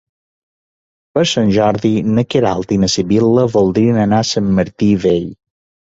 Per 1.17 1.23
Sant 1.31 1.51
Jordi 1.57 1.91
na 2.15 2.23
Queralt 2.35 2.73
i 2.77 2.79
na 2.85 2.91
Sibil·la 2.95 3.47
voldrien 3.57 4.03
anar 4.07 4.23
a 4.25 4.29
Sant 4.35 4.49
Martí 4.61 4.91
Vell. 5.05 5.33